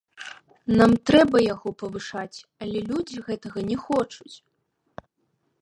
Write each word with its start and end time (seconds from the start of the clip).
Нам 0.79 0.91
трэба 1.09 1.37
яго 1.53 1.69
павышаць, 1.83 2.37
але 2.63 2.79
людзі 2.89 3.17
гэтага 3.31 3.59
не 3.71 3.77
хочуць. 3.85 4.35